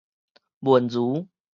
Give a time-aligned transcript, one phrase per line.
[0.61, 1.27] 玟儒